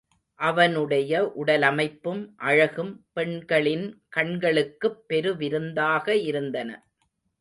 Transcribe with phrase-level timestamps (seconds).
[0.39, 3.85] அவனுடைய உடலமைப்பும் அழகும் பெண்களின்
[4.09, 6.69] கண்களுக்குப் பெருவிருந்தாக இருந்தன.